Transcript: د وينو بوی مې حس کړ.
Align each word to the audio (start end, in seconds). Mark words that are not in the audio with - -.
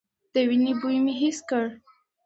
د 0.33 0.35
وينو 0.47 0.73
بوی 0.79 0.97
مې 1.05 1.13
حس 1.19 1.39
کړ. 1.49 1.65